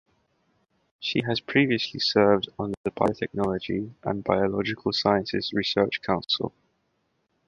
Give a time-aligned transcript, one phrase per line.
[0.99, 6.55] She has previously served on the Biotechnology and Biological Sciences Research Council.